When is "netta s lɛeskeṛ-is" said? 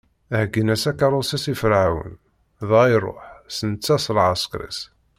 3.69-4.79